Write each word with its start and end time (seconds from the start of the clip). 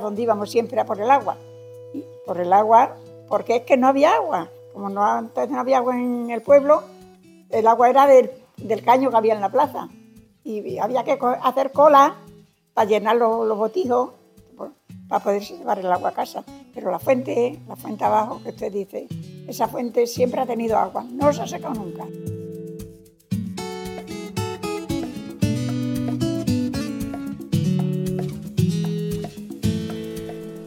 donde 0.00 0.22
íbamos 0.22 0.50
siempre 0.50 0.80
a 0.80 0.84
por 0.84 1.00
el 1.00 1.10
agua. 1.10 1.36
Y 1.92 2.04
por 2.26 2.40
el 2.40 2.52
agua, 2.52 2.96
porque 3.28 3.56
es 3.56 3.62
que 3.62 3.76
no 3.76 3.88
había 3.88 4.14
agua. 4.14 4.50
Como 4.72 4.88
no, 4.88 5.04
antes 5.04 5.48
no 5.48 5.60
había 5.60 5.78
agua 5.78 5.98
en 5.98 6.30
el 6.30 6.42
pueblo, 6.42 6.82
el 7.50 7.66
agua 7.66 7.90
era 7.90 8.06
del, 8.06 8.30
del 8.56 8.82
caño 8.82 9.10
que 9.10 9.16
había 9.16 9.34
en 9.34 9.40
la 9.40 9.50
plaza. 9.50 9.88
Y 10.42 10.78
había 10.78 11.04
que 11.04 11.18
hacer 11.42 11.72
cola 11.72 12.16
para 12.74 12.88
llenar 12.88 13.16
los, 13.16 13.46
los 13.46 13.56
botijos 13.56 14.10
para 15.08 15.22
poder 15.22 15.42
llevar 15.42 15.78
el 15.78 15.90
agua 15.90 16.10
a 16.10 16.12
casa. 16.12 16.44
Pero 16.74 16.90
la 16.90 16.98
fuente, 16.98 17.60
la 17.68 17.76
fuente 17.76 18.04
abajo 18.04 18.40
que 18.42 18.50
usted 18.50 18.72
dice, 18.72 19.06
esa 19.46 19.68
fuente 19.68 20.06
siempre 20.06 20.40
ha 20.40 20.46
tenido 20.46 20.76
agua, 20.76 21.04
no 21.04 21.32
se 21.32 21.42
ha 21.42 21.46
secado 21.46 21.74
nunca. 21.74 22.06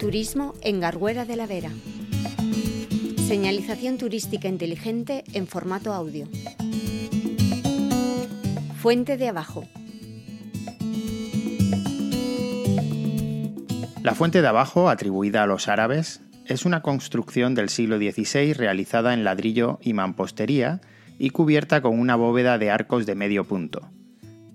Turismo 0.08 0.54
en 0.62 0.80
Garguera 0.80 1.26
de 1.26 1.36
la 1.36 1.46
Vera. 1.48 1.70
Señalización 3.28 3.98
turística 3.98 4.48
inteligente 4.48 5.26
en 5.34 5.48
formato 5.48 5.92
audio. 5.92 6.30
Fuente 8.78 9.18
de 9.18 9.28
abajo. 9.28 9.66
La 14.02 14.16
fuente 14.16 14.42
de 14.42 14.48
abajo, 14.48 14.88
atribuida 14.88 15.44
a 15.44 15.46
los 15.46 15.68
árabes, 15.68 16.22
es 16.46 16.64
una 16.64 16.82
construcción 16.82 17.54
del 17.54 17.68
siglo 17.68 17.98
XVI 17.98 18.54
realizada 18.54 19.14
en 19.14 19.26
ladrillo 19.26 19.78
y 19.82 19.92
mampostería 19.92 20.80
y 21.20 21.32
cubierta 21.32 21.82
con 21.82 22.00
una 22.00 22.16
bóveda 22.16 22.58
de 22.58 22.72
arcos 22.72 23.06
de 23.06 23.16
medio 23.16 23.44
punto. 23.44 23.90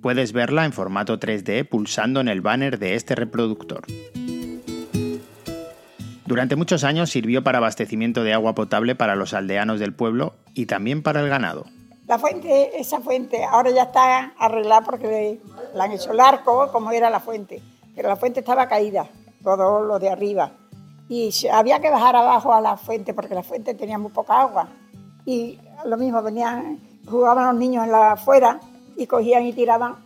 Puedes 0.01 0.33
verla 0.33 0.65
en 0.65 0.73
formato 0.73 1.21
3D 1.21 1.69
pulsando 1.69 2.23
en 2.23 2.29
el 2.29 2.41
banner 2.41 2.79
de 2.79 2.95
este 2.95 3.15
reproductor. 3.15 3.85
Durante 6.33 6.57
muchos 6.57 6.83
años 6.83 7.11
sirvió 7.11 7.45
para 7.45 7.59
abastecimiento 7.59 8.25
de 8.25 8.33
agua 8.33 8.55
potable 8.55 8.95
para 8.95 9.17
los 9.17 9.35
aldeanos 9.35 9.79
del 9.79 9.93
pueblo 9.93 10.33
y 10.55 10.65
también 10.65 11.03
para 11.03 11.21
el 11.21 11.29
ganado. 11.29 11.67
La 12.07 12.19
fuente, 12.19 12.81
esa 12.81 13.01
fuente, 13.01 13.45
ahora 13.45 13.71
ya 13.71 13.83
está 13.83 14.33
arreglada 14.39 14.81
porque 14.81 15.39
le 15.75 15.83
han 15.83 15.93
hecho 15.93 16.13
el 16.13 16.21
arco 16.21 16.73
como 16.73 16.91
era 16.91 17.11
la 17.11 17.21
fuente, 17.21 17.61
pero 17.95 18.09
la 18.09 18.17
fuente 18.17 18.41
estaba 18.41 18.67
caída, 18.67 19.11
todo 19.45 19.83
lo 19.83 19.99
de 19.99 20.09
arriba. 20.09 20.53
Y 21.07 21.31
había 21.53 21.81
que 21.81 21.91
bajar 21.91 22.17
abajo 22.17 22.55
a 22.55 22.63
la 22.63 22.79
fuente 22.79 23.13
porque 23.13 23.35
la 23.35 23.43
fuente 23.43 23.75
tenía 23.75 23.99
muy 23.99 24.11
poca 24.11 24.41
agua. 24.41 24.69
Y 25.27 25.59
lo 25.85 25.99
mismo, 25.99 26.23
venían, 26.23 26.81
jugaban 27.07 27.49
los 27.49 27.57
niños 27.57 27.85
en 27.85 27.93
la 27.93 28.13
afuera 28.13 28.59
y 28.97 29.07
cogían 29.07 29.45
y 29.45 29.53
tiraban, 29.53 29.97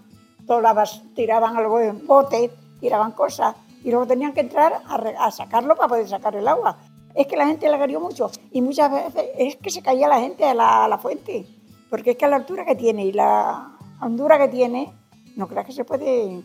todas 0.44 1.04
tiraban 1.14 1.56
algo 1.56 1.78
en 1.78 2.04
bote, 2.04 2.50
tiraban 2.80 3.12
cosas 3.12 3.54
y 3.82 3.90
luego 3.90 4.06
tenían 4.06 4.32
que 4.32 4.40
entrar 4.40 4.82
a, 4.86 5.30
sacarlo 5.30 5.76
para 5.76 5.88
poder 5.88 6.08
sacar 6.08 6.34
el 6.36 6.48
agua. 6.48 6.76
Es 7.14 7.26
que 7.26 7.36
la 7.36 7.46
gente 7.46 7.68
la 7.68 7.78
quería 7.78 7.98
mucho 7.98 8.30
y 8.50 8.60
muchas 8.60 8.90
veces 8.90 9.30
es 9.38 9.56
que 9.56 9.70
se 9.70 9.82
caía 9.82 10.08
la 10.08 10.20
gente 10.20 10.44
a 10.44 10.54
la, 10.54 10.98
fuente, 10.98 11.46
porque 11.88 12.10
es 12.10 12.16
que 12.16 12.24
a 12.24 12.28
la 12.28 12.36
altura 12.36 12.64
que 12.64 12.74
tiene 12.74 13.06
y 13.06 13.12
la 13.12 13.76
hondura 14.00 14.38
que 14.38 14.48
tiene, 14.48 14.92
no 15.36 15.48
creas 15.48 15.66
que 15.66 15.72
se 15.72 15.84
puede, 15.84 16.42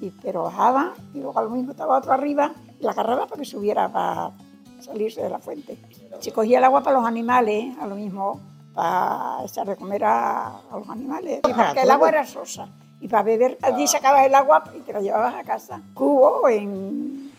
y, 0.00 0.10
pero 0.22 0.42
bajaba 0.44 0.94
y 1.14 1.20
luego 1.20 1.38
a 1.38 1.42
lo 1.42 1.50
mismo 1.50 1.72
estaba 1.72 1.98
otro 1.98 2.12
arriba 2.12 2.52
y 2.78 2.84
la 2.84 2.90
agarraba 2.90 3.26
para 3.26 3.38
que 3.40 3.46
subiera 3.46 3.90
para 3.90 4.32
salirse 4.80 5.22
de 5.22 5.30
la 5.30 5.38
fuente. 5.38 5.78
Se 6.20 6.32
cogía 6.32 6.58
el 6.58 6.64
agua 6.64 6.82
para 6.82 6.98
los 6.98 7.06
animales, 7.06 7.76
a 7.78 7.86
lo 7.86 7.94
mismo 7.94 8.40
para 8.74 9.44
echar 9.44 9.66
de 9.66 9.76
comer 9.76 10.04
a, 10.04 10.60
los 10.72 10.88
animales, 10.88 11.40
porque 11.42 11.82
el 11.82 11.90
agua 11.90 12.08
era 12.08 12.26
sosa 12.26 12.68
para 13.12 13.24
beber 13.24 13.58
allí 13.60 13.86
sacabas 13.86 14.24
el 14.24 14.34
agua 14.34 14.64
y 14.74 14.80
te 14.80 14.92
lo 14.94 15.02
llevabas 15.02 15.34
a 15.34 15.44
casa. 15.44 15.82
Cubo 15.92 16.48
en 16.48 17.30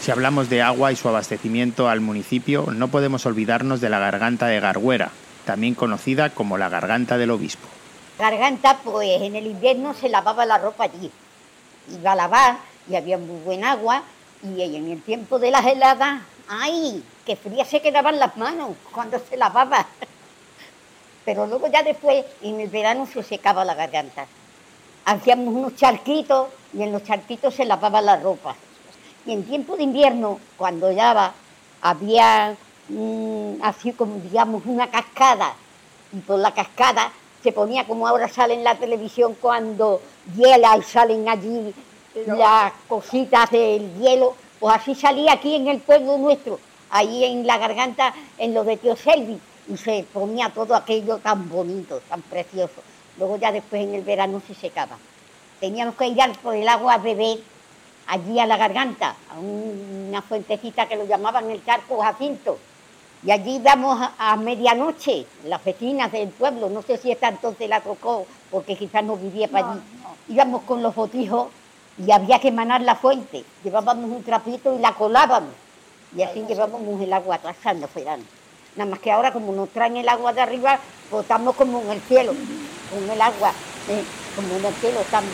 Si 0.00 0.10
hablamos 0.12 0.48
de 0.48 0.62
agua 0.62 0.92
y 0.92 0.96
su 0.96 1.08
abastecimiento 1.08 1.88
al 1.88 2.00
municipio, 2.00 2.66
no 2.72 2.88
podemos 2.88 3.26
olvidarnos 3.26 3.80
de 3.80 3.90
la 3.90 3.98
garganta 3.98 4.46
de 4.46 4.60
Garguera, 4.60 5.10
también 5.44 5.74
conocida 5.74 6.30
como 6.30 6.56
la 6.56 6.68
garganta 6.68 7.18
del 7.18 7.32
obispo. 7.32 7.66
Garganta, 8.20 8.78
pues 8.84 9.20
en 9.20 9.34
el 9.34 9.48
invierno 9.48 9.94
se 9.94 10.08
lavaba 10.08 10.46
la 10.46 10.58
ropa 10.58 10.84
allí. 10.84 11.10
Iba 11.92 12.12
a 12.12 12.16
lavar 12.16 12.58
y 12.88 12.94
había 12.94 13.18
muy 13.18 13.40
buen 13.40 13.64
agua 13.64 14.04
y 14.44 14.62
en 14.62 14.90
el 14.92 15.02
tiempo 15.02 15.40
de 15.40 15.50
las 15.50 15.66
heladas 15.66 16.22
¡Ay! 16.52 17.04
¡Qué 17.30 17.36
fría 17.36 17.64
se 17.64 17.80
quedaban 17.80 18.18
las 18.18 18.36
manos 18.36 18.70
cuando 18.92 19.16
se 19.20 19.36
lavaba! 19.36 19.86
Pero 21.24 21.46
luego 21.46 21.68
ya 21.68 21.84
después, 21.84 22.24
en 22.42 22.58
el 22.58 22.68
verano 22.68 23.06
se 23.06 23.22
secaba 23.22 23.64
la 23.64 23.76
garganta. 23.76 24.26
Hacíamos 25.04 25.54
unos 25.54 25.76
charquitos 25.76 26.48
y 26.74 26.82
en 26.82 26.90
los 26.90 27.04
charquitos 27.04 27.54
se 27.54 27.64
lavaba 27.64 28.00
la 28.00 28.16
ropa. 28.16 28.56
Y 29.24 29.30
en 29.30 29.44
tiempo 29.44 29.76
de 29.76 29.84
invierno, 29.84 30.40
cuando 30.56 30.90
ya 30.90 31.32
había 31.82 32.56
así 33.62 33.92
como 33.92 34.16
digamos 34.16 34.66
una 34.66 34.90
cascada 34.90 35.54
y 36.12 36.16
por 36.18 36.40
la 36.40 36.52
cascada 36.52 37.12
se 37.44 37.52
ponía 37.52 37.86
como 37.86 38.08
ahora 38.08 38.26
sale 38.26 38.54
en 38.54 38.64
la 38.64 38.74
televisión 38.74 39.36
cuando 39.40 40.02
hiela 40.36 40.76
y 40.76 40.82
salen 40.82 41.28
allí 41.28 41.72
las 42.26 42.72
cositas 42.88 43.48
del 43.52 43.94
hielo, 44.00 44.34
pues 44.58 44.74
así 44.74 44.96
salía 44.96 45.34
aquí 45.34 45.54
en 45.54 45.68
el 45.68 45.78
pueblo 45.78 46.18
nuestro, 46.18 46.58
ahí 46.90 47.24
en 47.24 47.46
la 47.46 47.58
garganta, 47.58 48.14
en 48.38 48.54
lo 48.54 48.64
de 48.64 48.76
Tío 48.76 48.96
Selvi, 48.96 49.38
y 49.68 49.76
se 49.76 50.04
ponía 50.12 50.50
todo 50.50 50.74
aquello 50.74 51.18
tan 51.18 51.48
bonito, 51.48 52.00
tan 52.08 52.22
precioso. 52.22 52.82
Luego 53.18 53.36
ya 53.36 53.52
después 53.52 53.82
en 53.82 53.94
el 53.94 54.02
verano 54.02 54.42
se 54.46 54.54
secaba. 54.54 54.98
Teníamos 55.60 55.94
que 55.94 56.08
ir 56.08 56.18
por 56.42 56.54
el 56.54 56.68
agua 56.68 56.94
a 56.94 56.98
beber 56.98 57.38
allí 58.06 58.40
a 58.40 58.46
la 58.46 58.56
garganta, 58.56 59.14
a 59.30 59.38
una 59.38 60.22
fuentecita 60.22 60.86
que 60.86 60.96
lo 60.96 61.06
llamaban 61.06 61.50
el 61.50 61.64
charco 61.64 62.00
Jacinto. 62.00 62.58
Y 63.22 63.30
allí 63.30 63.56
íbamos 63.56 64.00
a, 64.18 64.36
medianoche, 64.36 65.26
las 65.44 65.62
vecinas 65.62 66.10
del 66.10 66.30
pueblo, 66.30 66.70
no 66.70 66.80
sé 66.80 66.96
si 66.96 67.12
esta 67.12 67.28
entonces 67.28 67.68
la 67.68 67.82
tocó, 67.82 68.26
porque 68.50 68.76
quizás 68.76 69.04
no 69.04 69.16
vivía 69.16 69.46
para 69.48 69.72
allí. 69.72 69.80
Íbamos 70.28 70.62
con 70.62 70.82
los 70.82 70.94
botijos 70.94 71.48
y 71.98 72.10
había 72.10 72.38
que 72.38 72.50
manar 72.50 72.80
la 72.80 72.94
fuente. 72.94 73.44
Llevábamos 73.62 74.10
un 74.10 74.24
trapito 74.24 74.74
y 74.74 74.78
la 74.78 74.94
colábamos. 74.94 75.52
Y 76.16 76.22
así 76.22 76.44
llevábamos 76.46 77.00
el 77.00 77.12
agua 77.12 77.38
cuando 77.62 77.88
fueran. 77.88 78.20
Nada 78.76 78.90
más 78.90 79.00
que 79.00 79.10
ahora, 79.10 79.32
como 79.32 79.52
nos 79.52 79.68
traen 79.70 79.96
el 79.96 80.08
agua 80.08 80.32
de 80.32 80.40
arriba, 80.40 80.78
estamos 81.18 81.56
como 81.56 81.82
en 81.82 81.90
el 81.90 82.00
cielo, 82.00 82.32
con 82.90 83.10
el 83.10 83.20
agua, 83.20 83.52
¿eh? 83.88 84.02
como 84.36 84.56
en 84.56 84.64
el 84.64 84.74
cielo 84.74 85.00
estamos. 85.00 85.30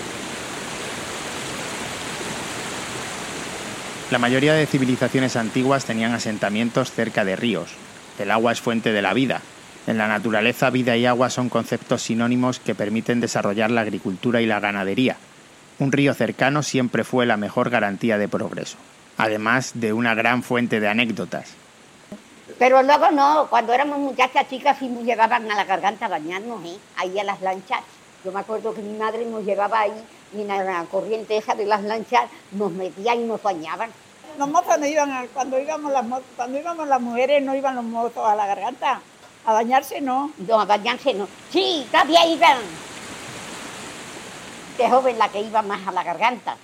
La 4.10 4.18
mayoría 4.18 4.54
de 4.54 4.66
civilizaciones 4.66 5.36
antiguas 5.36 5.84
tenían 5.84 6.12
asentamientos 6.12 6.92
cerca 6.92 7.24
de 7.24 7.36
ríos. 7.36 7.70
El 8.18 8.30
agua 8.30 8.52
es 8.52 8.60
fuente 8.60 8.92
de 8.92 9.02
la 9.02 9.12
vida. 9.12 9.42
En 9.86 9.98
la 9.98 10.08
naturaleza, 10.08 10.70
vida 10.70 10.96
y 10.96 11.06
agua 11.06 11.30
son 11.30 11.48
conceptos 11.48 12.02
sinónimos 12.02 12.58
que 12.58 12.74
permiten 12.74 13.20
desarrollar 13.20 13.70
la 13.70 13.82
agricultura 13.82 14.40
y 14.40 14.46
la 14.46 14.60
ganadería, 14.60 15.16
un 15.78 15.92
río 15.92 16.14
cercano 16.14 16.62
siempre 16.62 17.04
fue 17.04 17.26
la 17.26 17.36
mejor 17.36 17.68
garantía 17.68 18.16
de 18.16 18.28
progreso, 18.28 18.78
además 19.16 19.72
de 19.74 19.92
una 19.92 20.14
gran 20.14 20.42
fuente 20.42 20.80
de 20.80 20.88
anécdotas. 20.88 21.54
Pero 22.58 22.82
luego 22.82 23.10
no, 23.10 23.46
cuando 23.50 23.72
éramos 23.72 23.98
muchachas 23.98 24.48
chicas 24.48 24.78
sí 24.78 24.88
nos 24.88 25.04
llevaban 25.04 25.50
a 25.50 25.56
la 25.56 25.64
garganta 25.64 26.06
a 26.06 26.08
bañarnos, 26.08 26.64
¿eh? 26.64 26.78
ahí 26.96 27.18
a 27.18 27.24
las 27.24 27.40
lanchas. 27.42 27.80
Yo 28.24 28.32
me 28.32 28.40
acuerdo 28.40 28.74
que 28.74 28.82
mi 28.82 28.96
madre 28.96 29.24
nos 29.26 29.44
llevaba 29.44 29.80
ahí 29.80 30.04
y 30.34 30.40
en 30.40 30.48
la 30.48 30.84
corriente 30.90 31.36
esa 31.36 31.54
de 31.54 31.66
las 31.66 31.82
lanchas 31.82 32.24
nos 32.52 32.72
metía 32.72 33.14
y 33.14 33.24
nos 33.24 33.42
bañaban. 33.42 33.90
Los 34.38 34.48
mozos 34.48 34.78
no 34.78 34.86
iban, 34.86 35.28
cuando 35.32 35.58
íbamos 35.58 35.92
las, 35.92 36.04
cuando 36.34 36.58
íbamos 36.58 36.88
las 36.88 37.00
mujeres 37.00 37.42
no 37.42 37.54
iban 37.54 37.74
los 37.74 37.84
mozos 37.84 38.26
a 38.26 38.34
la 38.34 38.46
garganta. 38.46 39.00
A 39.44 39.52
bañarse 39.52 40.00
no. 40.00 40.32
No, 40.38 40.60
a 40.60 40.64
bañarse 40.64 41.14
no. 41.14 41.28
Sí, 41.50 41.86
todavía 41.90 42.26
iban 42.26 42.58
joven 44.84 45.18
la 45.18 45.28
que 45.28 45.40
iba 45.40 45.62
más 45.62 45.86
a 45.86 45.92
la 45.92 46.04
garganta, 46.04 46.56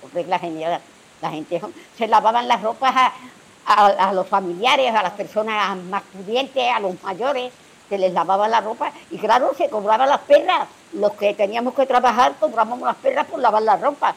porque 0.00 0.24
la 0.24 0.38
gente, 0.38 0.78
la 1.20 1.30
gente 1.30 1.60
se 1.96 2.06
lavaban 2.06 2.48
las 2.48 2.62
ropas 2.62 3.12
a, 3.66 4.12
los 4.12 4.26
familiares, 4.28 4.94
a 4.94 5.02
las 5.02 5.12
personas 5.12 5.76
más 5.76 6.02
pudientes, 6.02 6.64
a 6.72 6.80
los 6.80 7.02
mayores, 7.02 7.52
se 7.88 7.98
les 7.98 8.12
lavaba 8.12 8.48
la 8.48 8.60
ropa 8.60 8.92
y 9.10 9.18
claro, 9.18 9.52
se 9.56 9.68
cobraban 9.68 10.08
las 10.08 10.20
perras. 10.20 10.68
Los 10.92 11.12
que 11.12 11.34
teníamos 11.34 11.74
que 11.74 11.86
trabajar 11.86 12.34
cobrábamos 12.38 12.80
las 12.80 12.96
perras 12.96 13.26
por 13.26 13.40
lavar 13.40 13.62
la 13.62 13.76
ropa. 13.76 14.14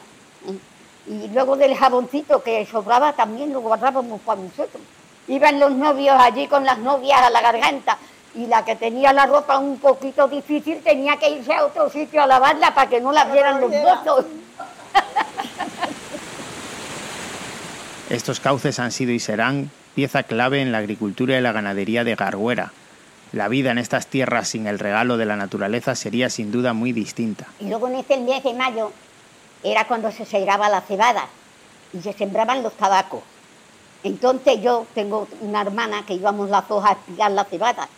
Y 1.06 1.28
luego 1.28 1.56
del 1.56 1.76
jaboncito 1.76 2.42
que 2.42 2.64
sobraba 2.66 3.12
también 3.12 3.52
lo 3.52 3.60
guardábamos 3.60 4.20
para 4.20 4.40
nosotros. 4.40 4.82
Iban 5.28 5.58
los 5.60 5.72
novios 5.72 6.16
allí 6.18 6.46
con 6.46 6.64
las 6.64 6.78
novias 6.78 7.20
a 7.20 7.30
la 7.30 7.40
garganta 7.40 7.98
y 8.34 8.46
la 8.46 8.64
que 8.64 8.76
tenía 8.76 9.12
la 9.12 9.26
ropa 9.26 9.58
un 9.58 9.78
poquito 9.78 10.28
difícil 10.28 10.82
tenía 10.82 11.16
que 11.16 11.30
irse 11.30 11.52
a 11.52 11.64
otro 11.64 11.90
sitio 11.90 12.22
a 12.22 12.26
lavarla 12.26 12.74
para 12.74 12.88
que 12.88 13.00
no 13.00 13.12
la 13.12 13.24
vieran 13.24 13.60
los 13.60 13.70
mozos. 13.70 14.24
Estos 18.10 18.40
cauces 18.40 18.80
han 18.80 18.90
sido 18.90 19.12
y 19.12 19.20
serán 19.20 19.70
pieza 19.94 20.24
clave 20.24 20.60
en 20.60 20.72
la 20.72 20.78
agricultura 20.78 21.38
y 21.38 21.40
la 21.40 21.52
ganadería 21.52 22.02
de 22.02 22.16
Garguera. 22.16 22.72
La 23.30 23.46
vida 23.46 23.70
en 23.70 23.78
estas 23.78 24.08
tierras 24.08 24.48
sin 24.48 24.66
el 24.66 24.80
regalo 24.80 25.16
de 25.16 25.26
la 25.26 25.36
naturaleza 25.36 25.94
sería 25.94 26.28
sin 26.28 26.50
duda 26.50 26.72
muy 26.72 26.92
distinta. 26.92 27.46
Y 27.60 27.68
luego 27.68 27.86
en 27.86 27.94
este 27.94 28.18
mes 28.18 28.42
de 28.42 28.52
mayo 28.52 28.90
era 29.62 29.86
cuando 29.86 30.10
se 30.10 30.24
sembraba 30.24 30.68
la 30.68 30.80
cebada 30.80 31.28
y 31.92 32.00
se 32.00 32.12
sembraban 32.12 32.64
los 32.64 32.72
tabacos. 32.72 33.20
Entonces 34.02 34.60
yo 34.60 34.88
tengo 34.92 35.28
una 35.40 35.60
hermana 35.60 36.04
que 36.04 36.14
íbamos 36.14 36.50
las 36.50 36.66
dos 36.66 36.84
a 36.84 36.92
espigar 36.94 37.30
la 37.30 37.44
cebada. 37.44 37.88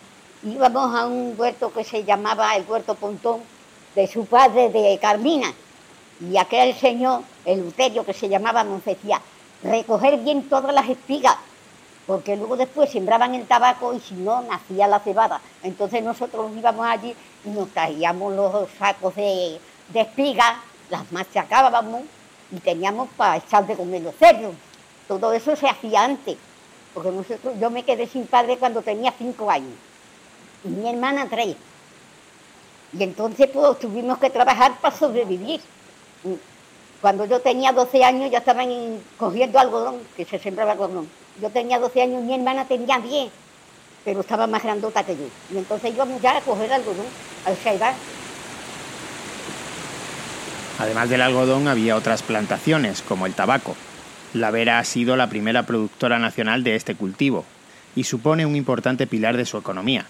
Íbamos 0.43 0.95
a 0.95 1.07
un 1.07 1.33
huerto 1.35 1.73
que 1.73 1.83
se 1.83 2.03
llamaba 2.03 2.55
el 2.55 2.65
Huerto 2.67 2.93
Pontón 2.93 3.39
de 3.95 4.05
su 4.05 4.27
padre 4.27 4.69
de 4.69 4.99
Carmina. 5.01 5.51
Y 6.21 6.37
aquel 6.37 6.75
señor, 6.75 7.23
el 7.45 7.61
Luterio 7.61 8.05
que 8.05 8.13
se 8.13 8.29
llamaba, 8.29 8.63
nos 8.63 8.83
recoger 9.63 10.17
bien 10.19 10.49
todas 10.49 10.73
las 10.73 10.89
espigas, 10.89 11.35
porque 12.05 12.35
luego 12.35 12.57
después 12.57 12.91
sembraban 12.91 13.33
el 13.33 13.45
tabaco 13.45 13.93
y 13.93 13.99
si 13.99 14.15
no, 14.15 14.41
nacía 14.41 14.87
la 14.87 14.99
cebada. 14.99 15.41
Entonces 15.63 16.03
nosotros 16.03 16.51
íbamos 16.55 16.85
allí 16.85 17.15
y 17.45 17.49
nos 17.49 17.69
traíamos 17.69 18.33
los 18.33 18.69
sacos 18.77 19.15
de, 19.15 19.59
espigas, 19.93 20.57
las 20.89 21.11
machacábamos 21.11 22.03
y 22.51 22.59
teníamos 22.59 23.09
para 23.15 23.37
echar 23.37 23.65
de 23.65 23.75
comer 23.75 24.01
los 24.01 24.15
cerdos. 24.15 24.53
Todo 25.07 25.33
eso 25.33 25.55
se 25.55 25.67
hacía 25.67 26.03
antes, 26.03 26.37
porque 26.93 27.11
nosotros, 27.11 27.53
yo 27.59 27.69
me 27.69 27.83
quedé 27.83 28.07
sin 28.07 28.27
padre 28.27 28.57
cuando 28.57 28.81
tenía 28.81 29.13
cinco 29.17 29.49
años 29.49 29.73
y 30.63 30.69
mi 30.69 30.89
hermana 30.89 31.27
tres. 31.29 31.55
Y 32.97 33.03
entonces 33.03 33.49
pues 33.51 33.79
tuvimos 33.79 34.17
que 34.19 34.29
trabajar 34.29 34.79
para 34.79 34.95
sobrevivir. 34.95 35.61
Cuando 37.03 37.25
yo 37.25 37.41
tenía 37.41 37.73
12 37.73 38.01
años 38.01 38.31
ya 38.31 38.37
estaban 38.37 38.69
cogiendo 39.17 39.59
algodón, 39.59 39.95
que 40.15 40.23
se 40.23 40.39
sembraba 40.39 40.71
algodón. 40.71 41.05
Yo 41.41 41.49
tenía 41.49 41.77
12 41.77 42.01
años, 42.01 42.23
mi 42.23 42.33
hermana 42.33 42.63
tenía 42.63 42.97
10, 42.97 43.29
pero 44.05 44.21
estaba 44.21 44.47
más 44.47 44.63
grandota 44.63 45.03
que 45.03 45.17
yo. 45.17 45.25
Y 45.53 45.57
entonces 45.57 45.93
íbamos 45.93 46.21
ya 46.21 46.37
a 46.37 46.39
coger 46.39 46.71
algodón 46.71 47.05
a 47.45 47.51
esa 47.51 47.73
edad. 47.73 47.93
Además 50.79 51.09
del 51.09 51.23
algodón 51.23 51.67
había 51.67 51.97
otras 51.97 52.23
plantaciones, 52.23 53.01
como 53.01 53.25
el 53.25 53.33
tabaco. 53.33 53.75
La 54.33 54.49
Vera 54.51 54.79
ha 54.79 54.85
sido 54.85 55.17
la 55.17 55.27
primera 55.27 55.63
productora 55.63 56.19
nacional 56.19 56.63
de 56.63 56.77
este 56.77 56.95
cultivo 56.95 57.43
y 57.97 58.05
supone 58.05 58.45
un 58.45 58.55
importante 58.55 59.07
pilar 59.07 59.35
de 59.35 59.45
su 59.45 59.57
economía. 59.57 60.05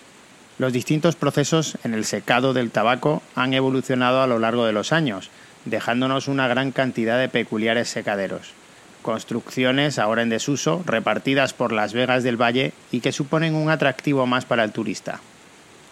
Los 0.60 0.72
distintos 0.72 1.16
procesos 1.16 1.78
en 1.84 1.96
el 1.96 2.06
secado 2.06 2.54
del 2.54 2.70
tabaco 2.70 3.24
han 3.36 3.54
evolucionado 3.54 4.22
a 4.22 4.28
lo 4.28 4.38
largo 4.38 4.66
de 4.66 4.74
los 4.74 4.94
años, 4.94 5.32
dejándonos 5.66 6.28
una 6.28 6.48
gran 6.48 6.72
cantidad 6.72 7.20
de 7.20 7.28
peculiares 7.28 7.90
secaderos. 7.90 8.54
Construcciones 9.02 9.98
ahora 9.98 10.22
en 10.22 10.30
desuso, 10.30 10.84
repartidas 10.86 11.54
por 11.54 11.74
las 11.74 11.94
vegas 11.94 12.24
del 12.24 12.42
valle 12.42 12.72
y 12.92 13.00
que 13.00 13.12
suponen 13.12 13.56
un 13.56 13.72
atractivo 13.72 14.28
más 14.28 14.46
para 14.46 14.64
el 14.64 14.72
turista. 14.72 15.22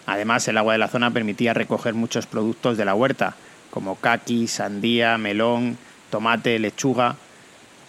Además, 0.05 0.47
el 0.47 0.57
agua 0.57 0.73
de 0.73 0.79
la 0.79 0.87
zona 0.87 1.11
permitía 1.11 1.53
recoger 1.53 1.95
muchos 1.95 2.27
productos 2.27 2.77
de 2.77 2.85
la 2.85 2.93
huerta, 2.93 3.35
como 3.71 3.95
caqui, 3.95 4.47
sandía, 4.47 5.17
melón, 5.17 5.77
tomate, 6.11 6.59
lechuga, 6.59 7.15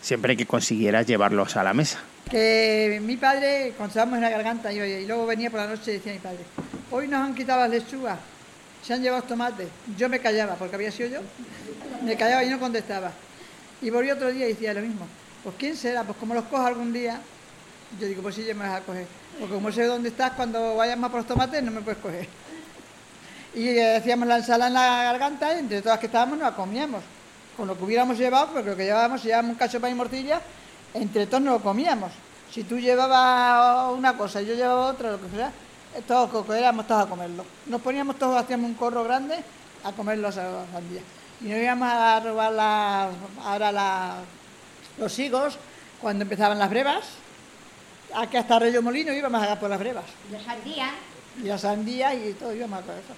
siempre 0.02 0.36
que 0.36 0.44
consiguieras 0.44 1.06
llevarlos 1.06 1.56
a 1.56 1.62
la 1.62 1.72
mesa. 1.72 2.00
Que 2.30 3.00
mi 3.02 3.16
padre, 3.16 3.72
cuando 3.76 3.92
estábamos 3.92 4.16
en 4.16 4.22
la 4.22 4.30
garganta, 4.30 4.72
y, 4.72 4.78
y 4.78 5.06
luego 5.06 5.24
venía 5.24 5.50
por 5.50 5.60
la 5.60 5.68
noche 5.68 5.92
y 5.92 5.94
decía 5.94 6.12
mi 6.12 6.18
padre, 6.18 6.40
hoy 6.90 7.08
nos 7.08 7.20
han 7.20 7.34
quitado 7.34 7.60
las 7.60 7.70
lechugas, 7.70 8.18
se 8.82 8.92
han 8.92 9.02
llevado 9.02 9.22
tomates. 9.22 9.68
Yo 9.96 10.08
me 10.08 10.18
callaba, 10.18 10.56
porque 10.56 10.74
había 10.74 10.90
sido 10.90 11.08
yo, 11.08 11.20
me 12.04 12.16
callaba 12.16 12.44
y 12.44 12.50
no 12.50 12.58
contestaba. 12.58 13.12
Y 13.80 13.90
volví 13.90 14.10
otro 14.10 14.30
día 14.30 14.46
y 14.46 14.52
decía 14.52 14.74
lo 14.74 14.80
mismo. 14.80 15.06
Pues 15.42 15.56
quién 15.58 15.76
será, 15.76 16.04
pues 16.04 16.18
como 16.18 16.34
los 16.34 16.44
cojo 16.44 16.66
algún 16.66 16.92
día, 16.92 17.20
yo 18.00 18.06
digo, 18.06 18.22
pues 18.22 18.34
sí, 18.34 18.44
yo 18.44 18.54
me 18.54 18.66
vas 18.68 18.80
a 18.80 18.84
coger. 18.84 19.06
Porque 19.38 19.54
como 19.54 19.72
sé 19.72 19.84
dónde 19.84 20.08
estás, 20.08 20.32
cuando 20.32 20.76
vayas 20.76 20.98
más 20.98 21.10
por 21.10 21.20
los 21.20 21.26
tomates, 21.26 21.62
no 21.62 21.70
me 21.70 21.80
puedes 21.80 22.00
coger. 22.00 22.28
Y 23.54 23.64
decíamos 23.64 24.28
la 24.28 24.38
ensalada 24.38 24.68
en 24.68 24.74
la 24.74 25.04
garganta 25.04 25.54
y 25.54 25.58
entre 25.58 25.82
todas 25.82 25.98
que 25.98 26.06
estábamos 26.06 26.38
nos 26.38 26.50
la 26.50 26.56
comíamos. 26.56 27.02
Con 27.56 27.68
lo 27.68 27.76
que 27.76 27.84
hubiéramos 27.84 28.18
llevado, 28.18 28.48
porque 28.48 28.70
lo 28.70 28.76
que 28.76 28.84
llevábamos, 28.84 29.20
si 29.20 29.28
llevábamos 29.28 29.52
un 29.52 29.58
cacho 29.58 29.78
de 29.78 29.80
pan 29.80 29.92
y 29.92 29.94
morcilla, 29.94 30.40
entre 30.94 31.26
todos 31.26 31.42
nos 31.42 31.54
lo 31.54 31.62
comíamos. 31.62 32.12
Si 32.50 32.64
tú 32.64 32.78
llevabas 32.78 33.92
una 33.96 34.16
cosa 34.16 34.42
y 34.42 34.46
yo 34.46 34.54
llevaba 34.54 34.86
otra, 34.86 35.10
lo 35.12 35.20
que 35.20 35.28
sea, 35.30 35.52
todos 36.06 36.48
éramos 36.50 36.86
todos 36.86 37.04
a 37.04 37.08
comerlo. 37.08 37.44
Nos 37.66 37.80
poníamos 37.80 38.16
todos, 38.18 38.40
hacíamos 38.40 38.70
un 38.70 38.74
corro 38.74 39.04
grande 39.04 39.36
a 39.84 39.92
comer 39.92 40.18
los 40.18 40.34
sandías. 40.34 41.04
Y 41.40 41.44
nos 41.46 41.58
íbamos 41.58 41.88
a 41.90 42.20
robar 42.20 42.52
la, 42.52 43.10
ahora 43.44 44.14
los 44.98 45.18
higos 45.18 45.58
cuando 46.00 46.22
empezaban 46.22 46.58
las 46.58 46.70
brevas. 46.70 47.04
Aquí 48.14 48.36
hasta 48.36 48.58
Reyo 48.58 48.82
Molino 48.82 49.12
íbamos 49.12 49.42
a 49.42 49.58
por 49.58 49.70
las 49.70 49.78
brevas. 49.78 50.04
Y 50.28 50.32
la 50.32 50.44
sandía. 50.44 50.90
Y 51.42 51.46
la 51.46 51.58
sandía 51.58 52.14
y 52.14 52.32
todo 52.34 52.54
íbamos 52.54 52.80
a 52.80 52.82
por 52.82 52.94
eso. 52.94 53.14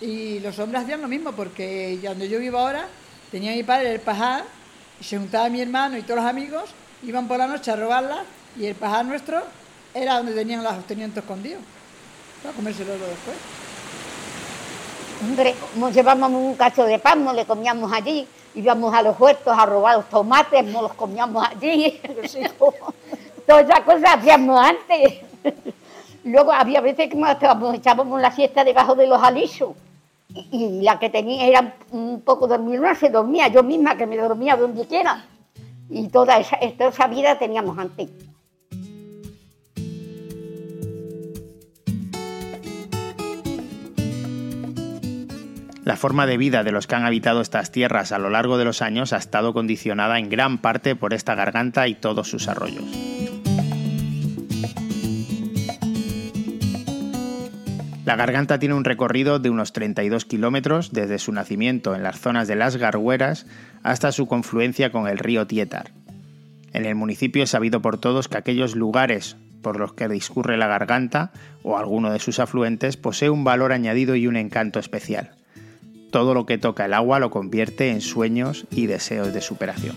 Y 0.00 0.38
los 0.40 0.58
hombres 0.58 0.82
hacían 0.82 1.00
lo 1.00 1.08
mismo, 1.08 1.32
porque 1.32 1.98
donde 2.02 2.28
yo 2.28 2.38
vivo 2.38 2.58
ahora, 2.58 2.86
tenía 3.30 3.52
mi 3.52 3.62
padre 3.62 3.92
el 3.92 4.00
pajar, 4.00 4.44
y 5.00 5.04
se 5.04 5.18
juntaba 5.18 5.48
mi 5.48 5.60
hermano 5.60 5.96
y 5.96 6.02
todos 6.02 6.16
los 6.16 6.26
amigos, 6.26 6.70
iban 7.02 7.28
por 7.28 7.38
la 7.38 7.46
noche 7.46 7.70
a 7.70 7.76
robarla, 7.76 8.24
y 8.58 8.66
el 8.66 8.74
pajar 8.74 9.04
nuestro 9.04 9.42
era 9.94 10.16
donde 10.16 10.34
tenían 10.34 10.62
los 10.62 10.86
tenían 10.86 11.12
escondidos, 11.14 11.60
para 12.42 12.54
comérselo 12.54 12.92
después. 12.92 13.36
Hombre, 15.22 15.54
nos 15.76 15.92
llevábamos 15.92 16.30
un 16.40 16.54
cacho 16.54 16.84
de 16.84 16.98
pan, 16.98 17.24
nos 17.24 17.34
le 17.34 17.44
comíamos 17.44 17.92
allí, 17.92 18.26
íbamos 18.54 18.94
a 18.94 19.02
los 19.02 19.18
huertos 19.18 19.56
a 19.56 19.66
robar 19.66 19.96
los 19.96 20.08
tomates, 20.08 20.64
nos 20.64 20.82
los 20.82 20.94
comíamos 20.94 21.44
allí. 21.46 22.00
Todas 23.46 23.64
esas 23.64 23.80
cosas 23.80 24.16
hacíamos 24.16 24.60
antes. 24.60 25.20
Luego 26.24 26.52
había 26.52 26.80
veces 26.80 27.08
que 27.08 27.16
nos 27.16 27.74
echábamos 27.74 28.20
la 28.20 28.30
siesta 28.30 28.62
debajo 28.62 28.94
de 28.94 29.06
los 29.06 29.22
alisos 29.22 29.70
y 30.50 30.82
la 30.82 30.98
que 30.98 31.10
tenía 31.10 31.46
era 31.46 31.76
un 31.90 32.20
poco 32.22 32.46
dormida, 32.46 32.94
se 32.94 33.10
dormía 33.10 33.48
yo 33.48 33.62
misma, 33.62 33.96
que 33.96 34.06
me 34.06 34.16
dormía 34.16 34.56
donde 34.56 34.86
quiera. 34.86 35.24
Y 35.90 36.08
toda 36.08 36.38
esa, 36.38 36.58
toda 36.76 36.90
esa 36.90 37.06
vida 37.06 37.38
teníamos 37.38 37.78
antes. 37.78 38.10
La 45.88 45.96
forma 45.96 46.26
de 46.26 46.36
vida 46.36 46.64
de 46.64 46.70
los 46.70 46.86
que 46.86 46.96
han 46.96 47.06
habitado 47.06 47.40
estas 47.40 47.72
tierras 47.72 48.12
a 48.12 48.18
lo 48.18 48.28
largo 48.28 48.58
de 48.58 48.66
los 48.66 48.82
años 48.82 49.14
ha 49.14 49.16
estado 49.16 49.54
condicionada 49.54 50.18
en 50.18 50.28
gran 50.28 50.58
parte 50.58 50.94
por 50.94 51.14
esta 51.14 51.34
garganta 51.34 51.88
y 51.88 51.94
todos 51.94 52.28
sus 52.28 52.46
arroyos. 52.46 52.84
La 58.08 58.16
garganta 58.16 58.58
tiene 58.58 58.74
un 58.74 58.84
recorrido 58.84 59.38
de 59.38 59.50
unos 59.50 59.74
32 59.74 60.24
kilómetros 60.24 60.94
desde 60.94 61.18
su 61.18 61.30
nacimiento 61.30 61.94
en 61.94 62.02
las 62.02 62.18
zonas 62.18 62.48
de 62.48 62.56
las 62.56 62.78
Gargueras 62.78 63.44
hasta 63.82 64.12
su 64.12 64.26
confluencia 64.26 64.90
con 64.90 65.08
el 65.08 65.18
río 65.18 65.46
Tietar. 65.46 65.90
En 66.72 66.86
el 66.86 66.94
municipio 66.94 67.42
es 67.42 67.50
sabido 67.50 67.82
por 67.82 67.98
todos 67.98 68.28
que 68.28 68.38
aquellos 68.38 68.74
lugares 68.76 69.36
por 69.60 69.78
los 69.78 69.92
que 69.92 70.08
discurre 70.08 70.56
la 70.56 70.68
garganta 70.68 71.32
o 71.62 71.76
alguno 71.76 72.10
de 72.10 72.18
sus 72.18 72.38
afluentes 72.38 72.96
posee 72.96 73.28
un 73.28 73.44
valor 73.44 73.72
añadido 73.72 74.16
y 74.16 74.26
un 74.26 74.36
encanto 74.36 74.78
especial. 74.78 75.32
Todo 76.10 76.32
lo 76.32 76.46
que 76.46 76.56
toca 76.56 76.86
el 76.86 76.94
agua 76.94 77.18
lo 77.18 77.28
convierte 77.28 77.90
en 77.90 78.00
sueños 78.00 78.66
y 78.70 78.86
deseos 78.86 79.34
de 79.34 79.42
superación. 79.42 79.96